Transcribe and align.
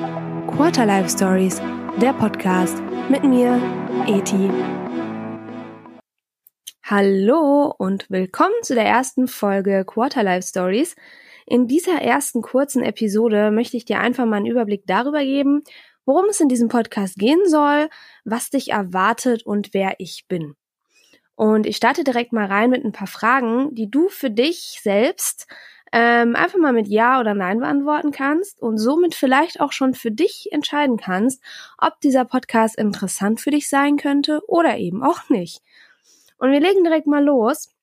Quarter 0.00 0.86
Life 0.86 1.10
Stories, 1.10 1.60
der 2.00 2.14
Podcast 2.14 2.82
mit 3.10 3.22
mir, 3.22 3.60
Eti. 4.06 4.50
Hallo 6.84 7.74
und 7.76 8.08
willkommen 8.08 8.54
zu 8.62 8.74
der 8.74 8.86
ersten 8.86 9.28
Folge 9.28 9.84
Quarter 9.84 10.22
Life 10.22 10.48
Stories. 10.48 10.96
In 11.44 11.68
dieser 11.68 12.00
ersten 12.00 12.40
kurzen 12.40 12.82
Episode 12.82 13.50
möchte 13.50 13.76
ich 13.76 13.84
dir 13.84 14.00
einfach 14.00 14.24
mal 14.24 14.38
einen 14.38 14.46
Überblick 14.46 14.84
darüber 14.86 15.22
geben, 15.22 15.64
worum 16.06 16.30
es 16.30 16.40
in 16.40 16.48
diesem 16.48 16.68
Podcast 16.68 17.16
gehen 17.16 17.46
soll, 17.46 17.90
was 18.24 18.48
dich 18.48 18.70
erwartet 18.70 19.44
und 19.44 19.74
wer 19.74 19.96
ich 19.98 20.24
bin. 20.28 20.54
Und 21.34 21.66
ich 21.66 21.76
starte 21.76 22.04
direkt 22.04 22.32
mal 22.32 22.46
rein 22.46 22.70
mit 22.70 22.86
ein 22.86 22.92
paar 22.92 23.06
Fragen, 23.06 23.74
die 23.74 23.90
du 23.90 24.08
für 24.08 24.30
dich 24.30 24.80
selbst 24.82 25.46
ähm, 25.92 26.36
einfach 26.36 26.58
mal 26.58 26.72
mit 26.72 26.88
Ja 26.88 27.20
oder 27.20 27.34
Nein 27.34 27.58
beantworten 27.58 28.12
kannst 28.12 28.60
und 28.62 28.78
somit 28.78 29.14
vielleicht 29.14 29.60
auch 29.60 29.72
schon 29.72 29.94
für 29.94 30.10
dich 30.10 30.48
entscheiden 30.52 30.96
kannst, 30.96 31.42
ob 31.78 32.00
dieser 32.00 32.24
Podcast 32.24 32.76
interessant 32.76 33.40
für 33.40 33.50
dich 33.50 33.68
sein 33.68 33.96
könnte 33.96 34.40
oder 34.46 34.78
eben 34.78 35.02
auch 35.02 35.28
nicht. 35.28 35.62
Und 36.38 36.52
wir 36.52 36.60
legen 36.60 36.84
direkt 36.84 37.06
mal 37.06 37.24
los 37.24 37.74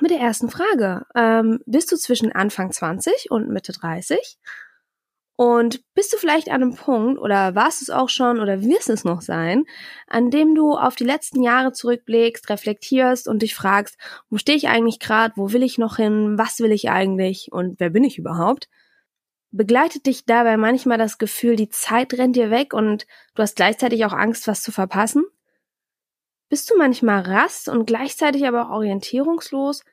mit 0.00 0.10
der 0.10 0.20
ersten 0.20 0.48
Frage. 0.48 1.06
Ähm, 1.14 1.60
bist 1.66 1.92
du 1.92 1.96
zwischen 1.96 2.32
Anfang 2.32 2.72
20 2.72 3.30
und 3.30 3.48
Mitte 3.48 3.72
30? 3.72 4.38
Und 5.40 5.84
bist 5.94 6.12
du 6.12 6.16
vielleicht 6.16 6.48
an 6.48 6.62
einem 6.62 6.74
Punkt 6.74 7.20
oder 7.20 7.54
warst 7.54 7.80
es 7.80 7.90
auch 7.90 8.08
schon 8.08 8.40
oder 8.40 8.60
wirst 8.60 8.90
es 8.90 9.04
noch 9.04 9.20
sein, 9.20 9.66
an 10.08 10.32
dem 10.32 10.56
du 10.56 10.72
auf 10.72 10.96
die 10.96 11.04
letzten 11.04 11.44
Jahre 11.44 11.70
zurückblickst, 11.70 12.50
reflektierst 12.50 13.28
und 13.28 13.42
dich 13.42 13.54
fragst, 13.54 13.96
wo 14.30 14.38
stehe 14.38 14.58
ich 14.58 14.66
eigentlich 14.66 14.98
gerade, 14.98 15.34
wo 15.36 15.52
will 15.52 15.62
ich 15.62 15.78
noch 15.78 15.94
hin, 15.94 16.36
was 16.38 16.58
will 16.58 16.72
ich 16.72 16.90
eigentlich 16.90 17.52
und 17.52 17.78
wer 17.78 17.90
bin 17.90 18.02
ich 18.02 18.18
überhaupt? 18.18 18.68
Begleitet 19.52 20.06
dich 20.06 20.24
dabei 20.24 20.56
manchmal 20.56 20.98
das 20.98 21.18
Gefühl, 21.18 21.54
die 21.54 21.68
Zeit 21.68 22.14
rennt 22.14 22.34
dir 22.34 22.50
weg 22.50 22.74
und 22.74 23.06
du 23.36 23.42
hast 23.42 23.54
gleichzeitig 23.54 24.04
auch 24.06 24.12
Angst, 24.12 24.48
was 24.48 24.60
zu 24.60 24.72
verpassen? 24.72 25.24
Bist 26.48 26.68
du 26.68 26.76
manchmal 26.76 27.20
rast 27.20 27.68
und 27.68 27.86
gleichzeitig 27.86 28.44
aber 28.44 28.70
auch 28.70 28.78
orientierungslos? 28.78 29.84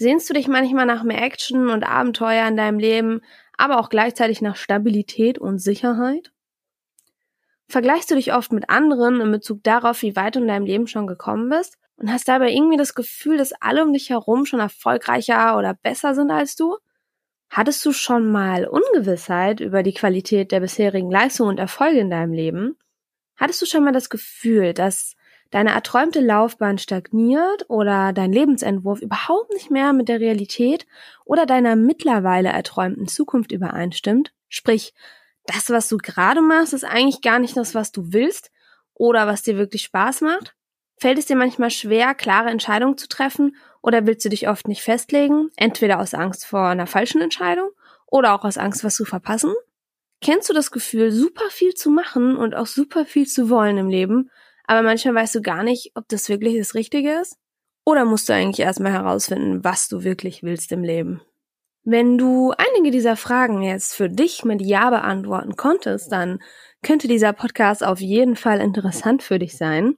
Sehnst 0.00 0.30
du 0.30 0.34
dich 0.34 0.46
manchmal 0.46 0.86
nach 0.86 1.02
mehr 1.02 1.20
Action 1.20 1.70
und 1.70 1.82
Abenteuer 1.82 2.46
in 2.46 2.56
deinem 2.56 2.78
Leben, 2.78 3.20
aber 3.56 3.80
auch 3.80 3.88
gleichzeitig 3.88 4.40
nach 4.40 4.54
Stabilität 4.54 5.38
und 5.38 5.58
Sicherheit? 5.58 6.32
Vergleichst 7.68 8.08
du 8.10 8.14
dich 8.14 8.32
oft 8.32 8.52
mit 8.52 8.70
anderen 8.70 9.20
in 9.20 9.32
Bezug 9.32 9.62
darauf, 9.64 10.02
wie 10.02 10.14
weit 10.14 10.36
du 10.36 10.40
in 10.40 10.46
deinem 10.46 10.66
Leben 10.66 10.86
schon 10.86 11.08
gekommen 11.08 11.50
bist 11.50 11.78
und 11.96 12.12
hast 12.12 12.28
dabei 12.28 12.52
irgendwie 12.52 12.76
das 12.76 12.94
Gefühl, 12.94 13.36
dass 13.36 13.52
alle 13.60 13.82
um 13.82 13.92
dich 13.92 14.08
herum 14.10 14.46
schon 14.46 14.60
erfolgreicher 14.60 15.58
oder 15.58 15.74
besser 15.74 16.14
sind 16.14 16.30
als 16.30 16.54
du? 16.54 16.76
Hattest 17.50 17.84
du 17.84 17.92
schon 17.92 18.30
mal 18.30 18.66
Ungewissheit 18.66 19.58
über 19.58 19.82
die 19.82 19.94
Qualität 19.94 20.52
der 20.52 20.60
bisherigen 20.60 21.10
Leistungen 21.10 21.50
und 21.50 21.58
Erfolge 21.58 21.98
in 21.98 22.10
deinem 22.10 22.32
Leben? 22.32 22.78
Hattest 23.36 23.60
du 23.62 23.66
schon 23.66 23.82
mal 23.82 23.92
das 23.92 24.10
Gefühl, 24.10 24.74
dass 24.74 25.16
deine 25.50 25.70
erträumte 25.72 26.20
Laufbahn 26.20 26.78
stagniert 26.78 27.64
oder 27.68 28.12
dein 28.12 28.32
Lebensentwurf 28.32 29.00
überhaupt 29.00 29.52
nicht 29.52 29.70
mehr 29.70 29.92
mit 29.92 30.08
der 30.08 30.20
Realität 30.20 30.86
oder 31.24 31.46
deiner 31.46 31.76
mittlerweile 31.76 32.50
erträumten 32.50 33.08
Zukunft 33.08 33.52
übereinstimmt, 33.52 34.32
sprich, 34.48 34.94
das, 35.46 35.70
was 35.70 35.88
du 35.88 35.96
gerade 35.96 36.42
machst, 36.42 36.74
ist 36.74 36.84
eigentlich 36.84 37.22
gar 37.22 37.38
nicht 37.38 37.56
das, 37.56 37.74
was 37.74 37.90
du 37.90 38.12
willst 38.12 38.50
oder 38.94 39.26
was 39.26 39.42
dir 39.42 39.56
wirklich 39.56 39.82
Spaß 39.84 40.20
macht? 40.20 40.54
Fällt 40.98 41.18
es 41.18 41.26
dir 41.26 41.36
manchmal 41.36 41.70
schwer, 41.70 42.14
klare 42.14 42.50
Entscheidungen 42.50 42.98
zu 42.98 43.08
treffen 43.08 43.56
oder 43.80 44.06
willst 44.06 44.24
du 44.24 44.28
dich 44.28 44.48
oft 44.48 44.68
nicht 44.68 44.82
festlegen, 44.82 45.48
entweder 45.56 46.00
aus 46.00 46.12
Angst 46.12 46.44
vor 46.44 46.66
einer 46.66 46.86
falschen 46.86 47.22
Entscheidung 47.22 47.70
oder 48.06 48.34
auch 48.34 48.44
aus 48.44 48.58
Angst, 48.58 48.84
was 48.84 48.96
zu 48.96 49.04
verpassen? 49.04 49.54
Kennst 50.20 50.50
du 50.50 50.52
das 50.52 50.70
Gefühl, 50.72 51.12
super 51.12 51.48
viel 51.50 51.74
zu 51.74 51.90
machen 51.90 52.36
und 52.36 52.54
auch 52.54 52.66
super 52.66 53.04
viel 53.06 53.26
zu 53.26 53.48
wollen 53.48 53.78
im 53.78 53.88
Leben, 53.88 54.30
aber 54.68 54.82
manchmal 54.82 55.14
weißt 55.14 55.34
du 55.34 55.40
gar 55.40 55.62
nicht, 55.62 55.92
ob 55.94 56.06
das 56.08 56.28
wirklich 56.28 56.58
das 56.58 56.74
Richtige 56.74 57.20
ist? 57.20 57.38
Oder 57.84 58.04
musst 58.04 58.28
du 58.28 58.34
eigentlich 58.34 58.60
erstmal 58.64 58.92
herausfinden, 58.92 59.64
was 59.64 59.88
du 59.88 60.04
wirklich 60.04 60.42
willst 60.42 60.70
im 60.72 60.84
Leben? 60.84 61.22
Wenn 61.84 62.18
du 62.18 62.52
einige 62.56 62.90
dieser 62.90 63.16
Fragen 63.16 63.62
jetzt 63.62 63.94
für 63.94 64.10
dich 64.10 64.44
mit 64.44 64.60
Ja 64.60 64.90
beantworten 64.90 65.56
konntest, 65.56 66.12
dann 66.12 66.38
könnte 66.82 67.08
dieser 67.08 67.32
Podcast 67.32 67.82
auf 67.82 68.00
jeden 68.00 68.36
Fall 68.36 68.60
interessant 68.60 69.22
für 69.22 69.38
dich 69.38 69.56
sein. 69.56 69.96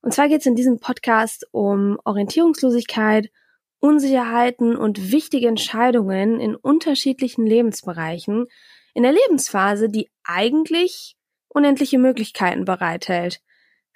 Und 0.00 0.14
zwar 0.14 0.28
geht 0.28 0.40
es 0.40 0.46
in 0.46 0.54
diesem 0.54 0.80
Podcast 0.80 1.46
um 1.50 1.98
Orientierungslosigkeit, 2.04 3.30
Unsicherheiten 3.78 4.74
und 4.74 5.12
wichtige 5.12 5.48
Entscheidungen 5.48 6.40
in 6.40 6.56
unterschiedlichen 6.56 7.44
Lebensbereichen 7.44 8.46
in 8.94 9.02
der 9.02 9.12
Lebensphase, 9.12 9.90
die 9.90 10.08
eigentlich 10.24 11.14
unendliche 11.48 11.98
Möglichkeiten 11.98 12.64
bereithält. 12.64 13.42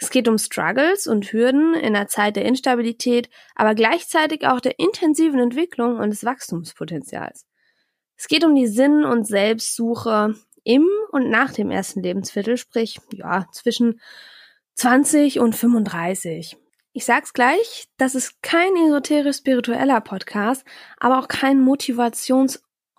Es 0.01 0.09
geht 0.09 0.29
um 0.29 0.39
Struggles 0.39 1.07
und 1.07 1.31
Hürden 1.31 1.75
in 1.75 1.95
einer 1.95 2.09
Zeit 2.09 2.35
der 2.37 2.47
Instabilität, 2.47 3.29
aber 3.55 3.75
gleichzeitig 3.75 4.47
auch 4.47 4.61
der 4.61 4.79
intensiven 4.79 5.39
Entwicklung 5.39 5.99
und 5.99 6.09
des 6.09 6.25
Wachstumspotenzials. 6.25 7.47
Es 8.17 8.27
geht 8.27 8.45
um 8.45 8.55
die 8.55 8.67
Sinn- 8.67 9.05
und 9.05 9.27
Selbstsuche 9.27 10.35
im 10.65 10.87
und 11.13 11.29
nach 11.29 11.53
dem 11.53 11.71
ersten 11.71 12.03
Lebensviertel, 12.03 12.57
sprich, 12.57 12.99
ja, 13.13 13.47
zwischen 13.53 14.01
20 14.75 15.39
und 15.39 15.55
35. 15.55 16.57
Ich 16.93 17.05
sag's 17.05 17.35
gleich, 17.35 17.87
das 17.99 18.15
ist 18.15 18.43
kein 18.43 18.75
esoterisch-spiritueller 18.77 20.01
Podcast, 20.01 20.65
aber 20.99 21.19
auch 21.19 21.29
kein 21.29 21.61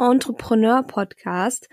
Motivations-Entrepreneur-Podcast. 0.01 1.69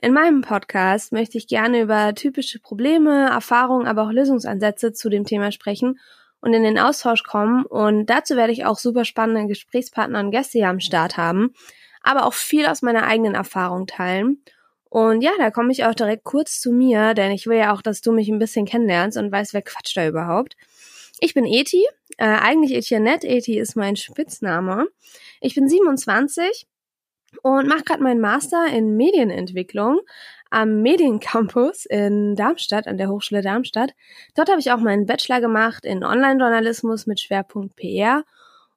In 0.00 0.14
meinem 0.14 0.40
Podcast 0.40 1.12
möchte 1.12 1.36
ich 1.36 1.46
gerne 1.46 1.82
über 1.82 2.14
typische 2.14 2.58
Probleme, 2.58 3.28
Erfahrungen, 3.28 3.86
aber 3.86 4.04
auch 4.04 4.10
Lösungsansätze 4.10 4.92
zu 4.92 5.10
dem 5.10 5.24
Thema 5.24 5.52
sprechen 5.52 6.00
und 6.40 6.54
in 6.54 6.62
den 6.62 6.78
Austausch 6.78 7.22
kommen. 7.22 7.66
Und 7.66 8.06
dazu 8.06 8.34
werde 8.34 8.52
ich 8.52 8.64
auch 8.64 8.78
super 8.78 9.04
spannende 9.04 9.46
Gesprächspartner 9.46 10.20
und 10.20 10.30
Gäste 10.30 10.58
hier 10.58 10.68
am 10.68 10.80
Start 10.80 11.18
haben, 11.18 11.52
aber 12.02 12.24
auch 12.24 12.34
viel 12.34 12.66
aus 12.66 12.80
meiner 12.80 13.06
eigenen 13.06 13.34
Erfahrung 13.34 13.86
teilen. 13.86 14.42
Und 14.88 15.20
ja, 15.20 15.32
da 15.38 15.50
komme 15.50 15.72
ich 15.72 15.84
auch 15.84 15.94
direkt 15.94 16.24
kurz 16.24 16.60
zu 16.60 16.72
mir, 16.72 17.12
denn 17.12 17.32
ich 17.32 17.46
will 17.46 17.58
ja 17.58 17.74
auch, 17.74 17.82
dass 17.82 18.00
du 18.00 18.12
mich 18.12 18.28
ein 18.28 18.38
bisschen 18.38 18.64
kennenlernst 18.64 19.18
und 19.18 19.30
weißt, 19.30 19.52
wer 19.52 19.62
quatscht 19.62 19.96
da 19.96 20.06
überhaupt. 20.06 20.56
Ich 21.20 21.34
bin 21.34 21.44
Eti, 21.44 21.84
äh, 22.16 22.24
eigentlich 22.24 22.74
Etienne, 22.74 23.18
Eti 23.22 23.58
ist 23.58 23.76
mein 23.76 23.96
Spitzname. 23.96 24.86
Ich 25.40 25.54
bin 25.54 25.68
27 25.68 26.66
und 27.42 27.68
mache 27.68 27.84
gerade 27.84 28.02
meinen 28.02 28.20
Master 28.20 28.66
in 28.66 28.96
Medienentwicklung 28.96 30.00
am 30.50 30.82
Mediencampus 30.82 31.86
in 31.86 32.36
Darmstadt, 32.36 32.86
an 32.86 32.98
der 32.98 33.08
Hochschule 33.08 33.42
Darmstadt. 33.42 33.92
Dort 34.34 34.48
habe 34.48 34.60
ich 34.60 34.70
auch 34.70 34.78
meinen 34.78 35.06
Bachelor 35.06 35.40
gemacht 35.40 35.84
in 35.84 36.04
Online-Journalismus 36.04 37.06
mit 37.06 37.20
Schwerpunkt 37.20 37.76
PR. 37.76 38.24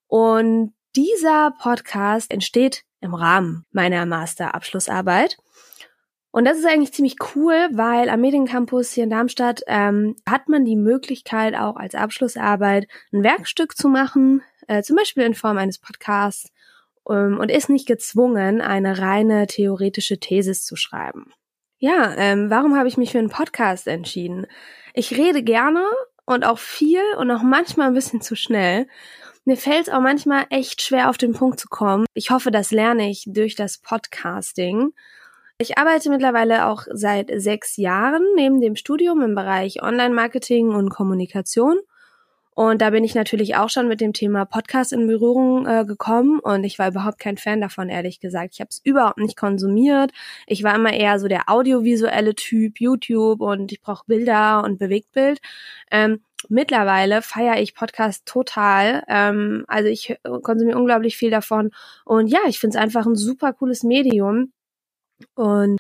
Und 0.08 0.74
dieser 0.96 1.53
Podcast 1.62 2.31
entsteht 2.31 2.84
im 3.02 3.14
Rahmen 3.14 3.66
meiner 3.72 4.06
Masterabschlussarbeit. 4.06 5.38
Und 6.31 6.46
das 6.46 6.58
ist 6.58 6.66
eigentlich 6.66 6.94
ziemlich 6.94 7.16
cool, 7.36 7.69
weil 7.72 8.09
am 8.09 8.22
Mediencampus 8.22 8.92
hier 8.92 9.03
in 9.03 9.09
Darmstadt 9.09 9.62
ähm, 9.68 10.16
hat 10.28 10.48
man 10.48 10.64
die 10.64 10.75
Möglichkeit, 10.75 11.56
auch 11.56 11.75
als 11.75 11.96
Abschlussarbeit 11.96 12.88
ein 13.12 13.24
Werkstück 13.24 13.75
zu 13.75 13.90
machen, 13.90 14.44
äh, 14.68 14.84
zum 14.84 14.96
Beispiel 14.96 15.24
in 15.24 15.34
Form 15.34 15.58
eines 15.58 15.80
Podcasts 15.80 16.52
und 17.16 17.50
ist 17.50 17.70
nicht 17.70 17.88
gezwungen, 17.88 18.62
eine 18.62 19.00
reine 19.00 19.47
theoretische 19.47 20.20
Thesis 20.20 20.64
zu 20.64 20.75
schreiben. 20.75 21.34
Ja, 21.80 22.14
ähm, 22.18 22.50
warum 22.50 22.78
habe 22.78 22.88
ich 22.88 22.97
mich 22.97 23.12
für 23.12 23.20
einen 23.20 23.30
Podcast 23.30 23.88
entschieden? 23.88 24.46
Ich 24.94 25.18
rede 25.18 25.44
gerne 25.44 25.86
und 26.25 26.46
auch 26.46 26.59
viel 26.59 27.02
und 27.18 27.31
auch 27.31 27.42
manchmal 27.42 27.88
ein 27.88 27.94
bisschen 27.94 28.22
zu 28.22 28.36
schnell. 28.36 28.88
Mir 29.46 29.58
fällt 29.58 29.88
es 29.88 29.94
auch 29.94 30.02
manchmal 30.02 30.46
echt 30.50 30.81
schwer, 30.81 31.09
auf 31.09 31.18
den 31.18 31.34
Punkt 31.34 31.59
zu 31.59 31.69
kommen. 31.69 32.06
Ich 32.14 32.31
hoffe, 32.31 32.52
das 32.52 32.72
lerne 32.72 33.09
ich 33.09 33.24
durch 33.28 33.56
das 33.56 33.78
Podcasting. 33.78 34.92
Ich 35.58 35.78
arbeite 35.78 36.09
mittlerweile 36.09 36.68
auch 36.68 36.84
seit 36.92 37.31
sechs 37.36 37.78
Jahren 37.78 38.24
neben 38.36 38.62
dem 38.62 38.75
Studium 38.75 39.22
im 39.22 39.36
Bereich 39.36 39.81
Online-Marketing 39.81 40.69
und 40.69 40.89
Kommunikation 40.89 41.80
und 42.60 42.82
da 42.82 42.90
bin 42.90 43.06
ich 43.06 43.16
natürlich 43.16 43.56
auch 43.56 43.70
schon 43.70 43.88
mit 43.88 44.02
dem 44.02 44.12
Thema 44.12 44.44
Podcast 44.44 44.92
in 44.92 45.08
Berührung 45.08 45.66
äh, 45.66 45.86
gekommen 45.86 46.42
und 46.42 46.66
ich 46.66 46.78
war 46.78 46.90
überhaupt 46.90 47.18
kein 47.18 47.38
Fan 47.38 47.62
davon, 47.62 47.88
ehrlich 47.88 48.20
gesagt. 48.20 48.50
Ich 48.56 48.60
habe 48.60 48.68
es 48.68 48.82
überhaupt 48.84 49.18
nicht 49.18 49.38
konsumiert. 49.38 50.12
Ich 50.46 50.62
war 50.62 50.76
immer 50.76 50.92
eher 50.92 51.22
so 51.22 51.30
der 51.30 51.48
audiovisuelle 51.48 52.36
Typ, 52.36 52.82
YouTube 52.82 53.40
und 53.40 53.72
ich 53.72 53.80
brauche 53.80 54.04
Bilder 54.08 54.62
und 54.66 54.78
Bewegtbild. 54.78 55.40
Ähm, 55.90 56.20
mittlerweile 56.50 57.22
feiere 57.22 57.62
ich 57.62 57.76
Podcast 57.76 58.26
total. 58.26 59.06
Ähm, 59.08 59.64
also 59.70 59.88
ich 59.88 60.18
konsumiere 60.44 60.78
unglaublich 60.78 61.16
viel 61.16 61.32
davon. 61.32 61.72
Und 62.04 62.28
ja, 62.28 62.40
ich 62.46 62.60
finde 62.60 62.78
es 62.78 62.84
einfach 62.84 63.06
ein 63.06 63.16
super 63.16 63.54
cooles 63.54 63.84
Medium. 63.84 64.52
Und 65.34 65.80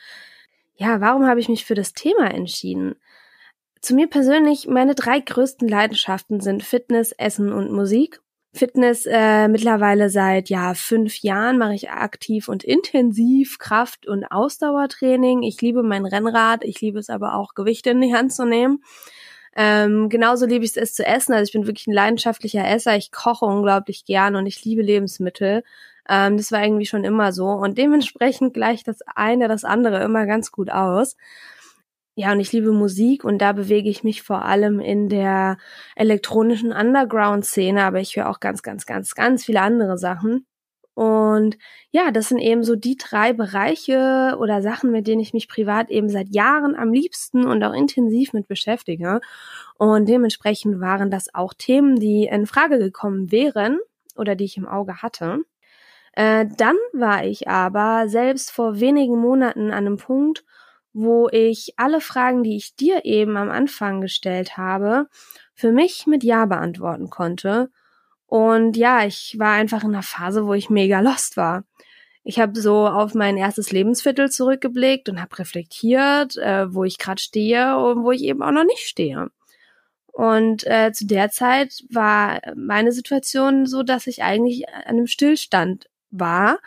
ja, 0.75 1.01
warum 1.01 1.27
habe 1.27 1.41
ich 1.41 1.49
mich 1.49 1.65
für 1.65 1.75
das 1.75 1.91
Thema 1.91 2.33
entschieden? 2.33 2.95
Zu 3.81 3.95
mir 3.95 4.07
persönlich, 4.07 4.67
meine 4.67 4.93
drei 4.93 5.19
größten 5.19 5.67
Leidenschaften 5.67 6.41
sind 6.41 6.63
Fitness, 6.63 7.13
Essen 7.13 7.53
und 7.53 7.71
Musik. 7.71 8.21
Fitness 8.51 9.05
äh, 9.05 9.47
mittlerweile 9.47 10.09
seit 10.09 10.49
ja 10.49 10.73
fünf 10.73 11.19
Jahren 11.21 11.57
mache 11.57 11.75
ich 11.75 11.91
aktiv 11.91 12.49
und 12.49 12.63
intensiv 12.63 13.59
Kraft- 13.59 14.07
und 14.07 14.25
Ausdauertraining. 14.25 15.43
Ich 15.43 15.61
liebe 15.61 15.83
mein 15.83 16.05
Rennrad, 16.05 16.63
ich 16.63 16.81
liebe 16.81 16.99
es 16.99 17.09
aber 17.09 17.35
auch 17.35 17.53
Gewichte 17.53 17.91
in 17.91 18.01
die 18.01 18.13
Hand 18.13 18.33
zu 18.33 18.45
nehmen. 18.45 18.83
Ähm, 19.55 20.09
genauso 20.09 20.45
liebe 20.45 20.65
ich 20.65 20.75
es, 20.75 20.93
zu 20.93 21.05
essen. 21.05 21.33
Also 21.33 21.43
ich 21.49 21.53
bin 21.53 21.67
wirklich 21.67 21.87
ein 21.87 21.93
leidenschaftlicher 21.93 22.67
Esser. 22.67 22.95
Ich 22.97 23.11
koche 23.11 23.45
unglaublich 23.45 24.03
gern 24.05 24.35
und 24.35 24.45
ich 24.45 24.63
liebe 24.65 24.81
Lebensmittel. 24.81 25.63
Ähm, 26.07 26.37
das 26.37 26.51
war 26.51 26.63
irgendwie 26.63 26.85
schon 26.85 27.03
immer 27.03 27.31
so. 27.31 27.45
Und 27.45 27.77
dementsprechend 27.77 28.53
gleicht 28.53 28.87
das 28.87 29.01
eine 29.15 29.47
das 29.47 29.63
andere 29.63 30.03
immer 30.03 30.25
ganz 30.25 30.51
gut 30.51 30.69
aus. 30.71 31.15
Ja, 32.19 32.33
und 32.33 32.41
ich 32.41 32.51
liebe 32.51 32.73
Musik 32.73 33.23
und 33.23 33.37
da 33.37 33.53
bewege 33.53 33.89
ich 33.89 34.03
mich 34.03 34.23
vor 34.23 34.43
allem 34.43 34.81
in 34.81 35.07
der 35.07 35.57
elektronischen 35.95 36.73
Underground-Szene, 36.73 37.81
aber 37.81 38.01
ich 38.01 38.17
höre 38.17 38.29
auch 38.29 38.41
ganz, 38.41 38.61
ganz, 38.61 38.85
ganz, 38.85 39.15
ganz 39.15 39.45
viele 39.45 39.61
andere 39.61 39.97
Sachen. 39.97 40.45
Und 40.93 41.57
ja, 41.91 42.11
das 42.11 42.27
sind 42.27 42.39
eben 42.39 42.65
so 42.65 42.75
die 42.75 42.97
drei 42.97 43.31
Bereiche 43.31 44.35
oder 44.37 44.61
Sachen, 44.61 44.91
mit 44.91 45.07
denen 45.07 45.21
ich 45.21 45.31
mich 45.31 45.47
privat 45.47 45.89
eben 45.89 46.09
seit 46.09 46.27
Jahren 46.35 46.75
am 46.75 46.91
liebsten 46.91 47.45
und 47.45 47.63
auch 47.63 47.71
intensiv 47.73 48.33
mit 48.33 48.49
beschäftige. 48.49 49.21
Und 49.75 50.09
dementsprechend 50.09 50.81
waren 50.81 51.09
das 51.09 51.33
auch 51.33 51.53
Themen, 51.53 51.95
die 52.01 52.25
in 52.25 52.47
Frage 52.47 52.79
gekommen 52.79 53.31
wären 53.31 53.79
oder 54.17 54.35
die 54.35 54.43
ich 54.43 54.57
im 54.57 54.67
Auge 54.67 55.01
hatte. 55.01 55.39
Äh, 56.11 56.47
dann 56.57 56.75
war 56.91 57.23
ich 57.23 57.47
aber 57.47 58.09
selbst 58.09 58.51
vor 58.51 58.81
wenigen 58.81 59.17
Monaten 59.17 59.71
an 59.71 59.87
einem 59.87 59.95
Punkt, 59.95 60.43
wo 60.93 61.29
ich 61.29 61.73
alle 61.77 62.01
Fragen, 62.01 62.43
die 62.43 62.57
ich 62.57 62.75
dir 62.75 63.05
eben 63.05 63.37
am 63.37 63.49
Anfang 63.49 64.01
gestellt 64.01 64.57
habe, 64.57 65.07
für 65.53 65.71
mich 65.71 66.07
mit 66.07 66.23
Ja 66.23 66.45
beantworten 66.45 67.09
konnte. 67.09 67.69
Und 68.25 68.77
ja, 68.77 69.05
ich 69.05 69.35
war 69.39 69.53
einfach 69.53 69.83
in 69.83 69.89
einer 69.89 70.03
Phase, 70.03 70.45
wo 70.45 70.53
ich 70.53 70.69
mega 70.69 70.99
lost 70.99 71.37
war. 71.37 71.63
Ich 72.23 72.39
habe 72.39 72.59
so 72.59 72.87
auf 72.87 73.15
mein 73.15 73.37
erstes 73.37 73.71
Lebensviertel 73.71 74.29
zurückgeblickt 74.29 75.09
und 75.09 75.21
habe 75.21 75.39
reflektiert, 75.39 76.37
äh, 76.37 76.71
wo 76.73 76.83
ich 76.83 76.97
gerade 76.97 77.21
stehe 77.21 77.77
und 77.77 78.03
wo 78.03 78.11
ich 78.11 78.23
eben 78.23 78.43
auch 78.43 78.51
noch 78.51 78.65
nicht 78.65 78.87
stehe. 78.87 79.29
Und 80.11 80.67
äh, 80.67 80.91
zu 80.91 81.07
der 81.07 81.31
Zeit 81.31 81.83
war 81.89 82.41
meine 82.55 82.91
Situation 82.91 83.65
so, 83.65 83.83
dass 83.83 84.05
ich 84.05 84.21
eigentlich 84.21 84.67
an 84.69 84.83
einem 84.83 85.07
Stillstand 85.07 85.89
war. 86.11 86.59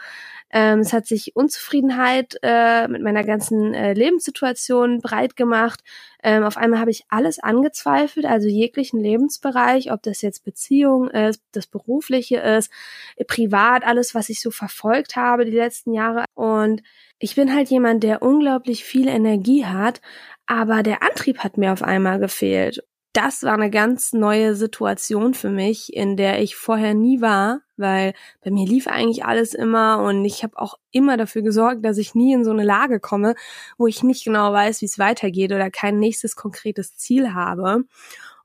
Ähm, 0.53 0.81
es 0.81 0.93
hat 0.93 1.07
sich 1.07 1.35
Unzufriedenheit 1.35 2.37
äh, 2.43 2.87
mit 2.87 3.03
meiner 3.03 3.25
ganzen 3.25 3.73
äh, 3.75 3.95
Lebenssituation 3.95 5.01
breit 5.01 5.35
gemacht. 5.35 5.81
Ähm, 6.23 6.45
auf 6.45 6.57
einmal 6.57 6.79
habe 6.79 6.91
ich 6.91 7.05
alles 7.09 7.39
angezweifelt, 7.39 8.27
also 8.27 8.49
jeglichen 8.49 9.01
Lebensbereich, 9.01 9.91
ob 9.91 10.03
das 10.03 10.21
jetzt 10.21 10.45
Beziehung 10.45 11.09
ist, 11.09 11.43
das 11.53 11.67
Berufliche 11.67 12.37
ist, 12.37 12.71
äh, 13.17 13.25
privat, 13.25 13.85
alles, 13.85 14.15
was 14.15 14.29
ich 14.29 14.41
so 14.41 14.51
verfolgt 14.51 15.17
habe 15.17 15.47
die 15.47 15.51
letzten 15.53 15.95
Jahre. 15.95 16.25
Und 16.35 16.83
ich 17.19 17.35
bin 17.35 17.55
halt 17.55 17.71
jemand, 17.71 18.03
der 18.03 18.23
unglaublich 18.23 18.85
viel 18.85 19.09
Energie 19.09 19.65
hat, 19.65 20.01
aber 20.47 20.83
der 20.83 21.03
Antrieb 21.03 21.39
hat 21.39 21.57
mir 21.57 21.73
auf 21.73 21.83
einmal 21.83 22.19
gefehlt 22.19 22.85
das 23.13 23.43
war 23.43 23.53
eine 23.53 23.71
ganz 23.71 24.15
neue 24.15 24.55
Situation 24.55 25.35
für 25.35 25.51
mich, 25.51 25.95
in 25.95 26.17
der 26.17 26.41
ich 26.41 26.57
vorher 26.57 26.95
nie 26.95 27.21
war, 27.21 27.61
weil 27.77 28.15
bei 28.43 28.51
mir 28.51 28.67
lief 28.67 28.87
eigentlich 28.87 29.25
alles 29.25 29.53
immer 29.53 30.03
und 30.03 30.25
ich 30.25 30.43
habe 30.43 30.59
auch 30.59 30.79
immer 30.93 31.19
dafür 31.19 31.43
gesorgt, 31.43 31.85
dass 31.85 31.99
ich 31.99 32.15
nie 32.15 32.33
in 32.33 32.45
so 32.45 32.51
eine 32.53 32.65
Lage 32.65 33.01
komme, 33.01 33.35
wo 33.77 33.87
ich 33.87 34.03
nicht 34.03 34.25
genau 34.25 34.53
weiß, 34.53 34.81
wie 34.81 34.87
es 34.87 34.99
weitergeht 34.99 35.53
oder 35.53 35.71
kein 35.71 35.99
nächstes 35.99 36.37
konkretes 36.37 36.97
Ziel 36.97 37.35
habe. 37.35 37.85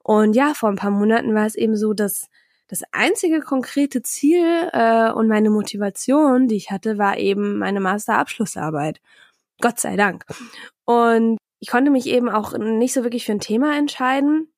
Und 0.04 0.36
ja, 0.36 0.54
vor 0.54 0.69
ein 0.69 0.75
paar 0.75 0.92
Monaten 0.92 1.34
war 1.34 1.46
es 1.46 1.56
eben 1.56 1.78
so, 1.78 1.94
dass 1.94 2.28
das 2.68 2.84
einzige 2.92 3.40
konkrete 3.40 4.02
Ziel 4.02 4.69
äh, 4.74 5.12
und 5.12 5.30
meine 5.30 5.50
Motivation, 5.50 6.50
die 6.50 6.58
ich 6.58 6.72
hatte, 6.72 6.98
war 6.98 7.18
eben 7.18 7.58
meine 7.58 7.80
Masterabschlussarbeit. 7.80 9.00
Gott 9.62 9.80
sei 9.80 9.96
Dank. 9.96 10.25
Und 10.86 11.38
ich 11.60 11.69
konnte 11.69 11.90
mich 11.90 12.08
eben 12.08 12.30
auch 12.30 12.58
nicht 12.58 12.94
so 12.94 13.04
wirklich 13.04 13.25
für 13.25 13.31
ein 13.31 13.40
Thema 13.40 13.78
entscheiden 13.78 14.50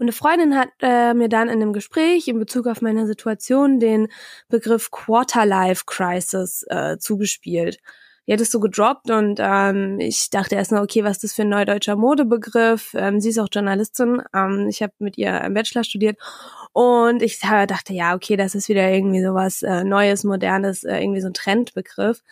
und 0.00 0.04
eine 0.04 0.12
Freundin 0.12 0.56
hat 0.56 0.70
äh, 0.80 1.12
mir 1.12 1.28
dann 1.28 1.48
in 1.48 1.60
einem 1.60 1.74
Gespräch 1.74 2.26
in 2.26 2.38
Bezug 2.38 2.66
auf 2.66 2.80
meine 2.80 3.06
Situation 3.06 3.80
den 3.80 4.08
Begriff 4.48 4.90
Quarterlife 4.90 5.84
Crisis 5.84 6.64
äh, 6.70 6.96
zugespielt. 6.96 7.80
Die 8.26 8.32
hat 8.32 8.40
es 8.40 8.50
so 8.50 8.60
gedroppt 8.60 9.10
und 9.10 9.40
ähm, 9.42 10.00
ich 10.00 10.30
dachte 10.30 10.54
erst 10.54 10.72
mal, 10.72 10.82
okay, 10.82 11.04
was 11.04 11.18
ist 11.18 11.24
das 11.24 11.32
für 11.34 11.42
ein 11.42 11.50
neudeutscher 11.50 11.96
Modebegriff? 11.96 12.94
Ähm, 12.94 13.20
sie 13.20 13.28
ist 13.28 13.38
auch 13.38 13.48
Journalistin. 13.52 14.22
Ähm, 14.34 14.68
ich 14.70 14.82
habe 14.82 14.94
mit 15.00 15.18
ihr 15.18 15.38
im 15.42 15.52
Bachelor 15.52 15.84
studiert 15.84 16.16
und 16.72 17.20
ich 17.20 17.38
dachte, 17.38 17.92
ja, 17.92 18.14
okay, 18.14 18.36
das 18.36 18.54
ist 18.54 18.70
wieder 18.70 18.90
irgendwie 18.90 19.22
sowas 19.22 19.62
äh, 19.62 19.84
Neues, 19.84 20.24
Modernes, 20.24 20.82
äh, 20.82 20.98
irgendwie 20.98 21.20
so 21.20 21.26
ein 21.26 21.34
Trendbegriff. 21.34 22.22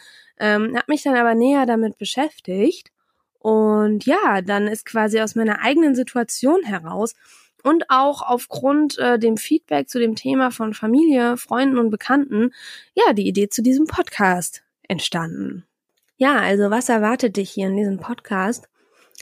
Ähm, 0.40 0.74
habe 0.74 0.86
mich 0.88 1.02
dann 1.02 1.16
aber 1.16 1.34
näher 1.34 1.66
damit 1.66 1.98
beschäftigt 1.98 2.92
und 3.40 4.06
ja, 4.06 4.40
dann 4.40 4.68
ist 4.68 4.86
quasi 4.86 5.20
aus 5.20 5.34
meiner 5.34 5.60
eigenen 5.60 5.94
Situation 5.94 6.62
heraus 6.64 7.14
und 7.62 7.84
auch 7.88 8.22
aufgrund 8.22 8.98
äh, 8.98 9.18
dem 9.18 9.36
Feedback 9.36 9.88
zu 9.88 9.98
dem 9.98 10.14
Thema 10.14 10.50
von 10.50 10.74
Familie, 10.74 11.36
Freunden 11.36 11.78
und 11.78 11.90
Bekannten, 11.90 12.52
ja, 12.94 13.12
die 13.12 13.26
Idee 13.26 13.48
zu 13.48 13.62
diesem 13.62 13.86
Podcast 13.86 14.62
entstanden. 14.86 15.64
Ja, 16.16 16.38
also 16.38 16.70
was 16.70 16.88
erwartet 16.88 17.36
dich 17.36 17.50
hier 17.50 17.68
in 17.68 17.76
diesem 17.76 17.98
Podcast? 17.98 18.68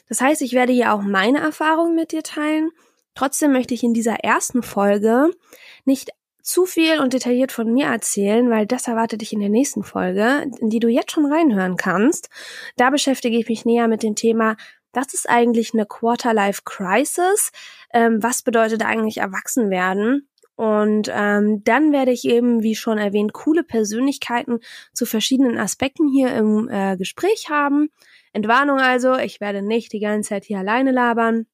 Das 0.09 0.21
heißt, 0.21 0.43
ich 0.43 0.53
werde 0.53 0.73
hier 0.73 0.93
auch 0.93 1.03
meine 1.03 1.41
Erfahrungen 1.41 1.95
mit 1.95 2.13
dir 2.13 2.23
teilen. 2.23 2.71
Trotzdem 3.15 3.53
möchte 3.53 3.75
ich 3.75 3.83
in 3.83 3.95
dieser 3.95 4.17
ersten 4.17 4.63
Folge 4.63 5.31
nicht 5.85 6.11
zu 6.47 6.65
viel 6.65 7.01
und 7.01 7.13
detailliert 7.13 7.51
von 7.51 7.73
mir 7.73 7.87
erzählen, 7.87 8.49
weil 8.51 8.67
das 8.67 8.87
erwartet 8.87 9.21
dich 9.21 9.33
in 9.33 9.41
der 9.41 9.49
nächsten 9.49 9.83
Folge, 9.83 10.47
in 10.61 10.71
die 10.71 10.79
du 10.79 10.89
jetzt 10.89 11.11
schon 11.11 11.31
reinhören 11.31 11.77
kannst. 11.77 12.31
Da 12.77 12.91
beschäftige 12.91 13.37
ich 13.37 13.49
mich 13.49 13.65
näher 13.65 13.89
mit 13.89 14.05
dem 14.05 14.15
Thema, 14.15 14.57
das 14.97 15.13
ist 15.13 15.29
eigentlich 15.29 15.75
eine 15.75 15.85
Quarter-Life 15.85 16.63
Crisis. 16.65 17.53
Ähm, 17.93 18.23
was 18.23 18.43
bedeutet 18.43 18.83
eigentlich 18.83 19.19
erwachsen 19.19 19.69
werden? 19.69 20.29
Und 20.55 21.11
ähm, 21.13 21.63
dann 21.65 21.93
werde 21.93 22.13
ich 22.13 22.25
eben, 22.25 22.63
wie 22.63 22.75
schon 22.75 22.97
erwähnt, 22.97 23.35
coole 23.35 23.63
Persönlichkeiten 23.63 24.61
zu 24.95 25.05
verschiedenen 25.05 25.59
Aspekten 25.59 26.09
hier 26.09 26.35
im 26.35 26.71
äh, 26.71 26.97
Gespräch 26.97 27.51
haben. 27.51 27.91
Entwarnung 28.33 28.79
also, 28.79 29.17
ich 29.17 29.39
werde 29.41 29.61
nicht 29.61 29.93
die 29.93 30.01
ganze 30.01 30.31
Zeit 30.31 30.45
hier 30.47 30.59
alleine 30.59 30.93
labern. 30.93 31.47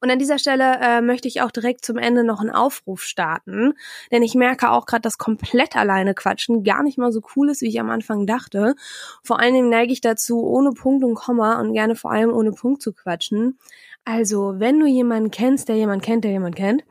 Und 0.00 0.10
an 0.10 0.18
dieser 0.18 0.38
Stelle 0.38 0.78
äh, 0.80 1.00
möchte 1.00 1.28
ich 1.28 1.42
auch 1.42 1.50
direkt 1.50 1.84
zum 1.84 1.98
Ende 1.98 2.24
noch 2.24 2.40
einen 2.40 2.50
Aufruf 2.50 3.02
starten, 3.02 3.74
denn 4.10 4.22
ich 4.22 4.34
merke 4.34 4.70
auch 4.70 4.86
gerade, 4.86 5.02
dass 5.02 5.18
komplett 5.18 5.76
alleine 5.76 6.14
quatschen 6.14 6.64
gar 6.64 6.82
nicht 6.82 6.98
mal 6.98 7.12
so 7.12 7.20
cool 7.36 7.50
ist, 7.50 7.62
wie 7.62 7.68
ich 7.68 7.80
am 7.80 7.90
Anfang 7.90 8.26
dachte. 8.26 8.74
Vor 9.22 9.40
allen 9.40 9.54
Dingen 9.54 9.70
neige 9.70 9.92
ich 9.92 10.00
dazu, 10.00 10.42
ohne 10.44 10.72
Punkt 10.72 11.04
und 11.04 11.14
Komma 11.14 11.60
und 11.60 11.72
gerne 11.72 11.96
vor 11.96 12.12
allem 12.12 12.32
ohne 12.32 12.52
Punkt 12.52 12.82
zu 12.82 12.92
quatschen. 12.92 13.58
Also, 14.04 14.54
wenn 14.58 14.80
du 14.80 14.86
jemanden 14.86 15.30
kennst, 15.30 15.68
der 15.68 15.76
jemanden 15.76 16.04
kennt, 16.04 16.24
der 16.24 16.30
jemanden 16.30 16.56
kennt, 16.56 16.84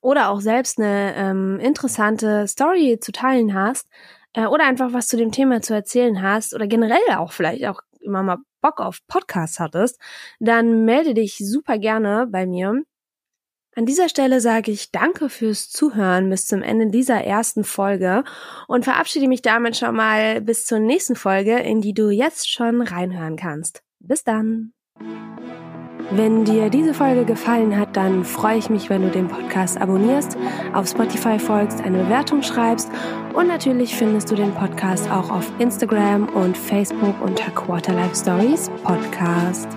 oder 0.00 0.30
auch 0.30 0.40
selbst 0.40 0.78
eine 0.78 1.14
ähm, 1.16 1.58
interessante 1.60 2.46
Story 2.46 2.98
zu 3.00 3.12
teilen 3.12 3.54
hast, 3.54 3.88
äh, 4.32 4.46
oder 4.46 4.64
einfach 4.64 4.92
was 4.92 5.08
zu 5.08 5.16
dem 5.16 5.32
Thema 5.32 5.62
zu 5.62 5.74
erzählen 5.74 6.22
hast, 6.22 6.54
oder 6.54 6.66
generell 6.66 7.16
auch 7.16 7.32
vielleicht 7.32 7.66
auch 7.66 7.80
immer 8.00 8.22
mal 8.22 8.38
Bock 8.66 8.80
auf 8.80 8.98
Podcasts 9.06 9.60
hattest, 9.60 10.00
dann 10.40 10.84
melde 10.84 11.14
dich 11.14 11.38
super 11.38 11.78
gerne 11.78 12.26
bei 12.28 12.46
mir. 12.46 12.82
An 13.76 13.86
dieser 13.86 14.08
Stelle 14.08 14.40
sage 14.40 14.72
ich 14.72 14.90
danke 14.90 15.28
fürs 15.28 15.70
Zuhören 15.70 16.28
bis 16.30 16.46
zum 16.46 16.62
Ende 16.62 16.88
dieser 16.88 17.22
ersten 17.22 17.62
Folge 17.62 18.24
und 18.66 18.84
verabschiede 18.84 19.28
mich 19.28 19.42
damit 19.42 19.76
schon 19.76 19.94
mal 19.94 20.40
bis 20.40 20.66
zur 20.66 20.80
nächsten 20.80 21.14
Folge, 21.14 21.60
in 21.60 21.80
die 21.80 21.94
du 21.94 22.10
jetzt 22.10 22.50
schon 22.50 22.82
reinhören 22.82 23.36
kannst. 23.36 23.84
Bis 24.00 24.24
dann! 24.24 24.72
Wenn 26.12 26.44
dir 26.44 26.70
diese 26.70 26.94
Folge 26.94 27.24
gefallen 27.24 27.76
hat, 27.76 27.96
dann 27.96 28.24
freue 28.24 28.58
ich 28.58 28.70
mich, 28.70 28.88
wenn 28.88 29.02
du 29.02 29.10
den 29.10 29.26
Podcast 29.26 29.80
abonnierst, 29.80 30.36
auf 30.72 30.88
Spotify 30.88 31.38
folgst, 31.38 31.82
eine 31.82 31.98
Bewertung 32.04 32.42
schreibst 32.42 32.90
und 33.34 33.48
natürlich 33.48 33.94
findest 33.94 34.30
du 34.30 34.36
den 34.36 34.52
Podcast 34.52 35.10
auch 35.10 35.30
auf 35.30 35.50
Instagram 35.58 36.28
und 36.28 36.56
Facebook 36.56 37.14
unter 37.20 37.50
Quarterlife 37.50 38.14
Stories 38.14 38.70
Podcast. 38.84 39.68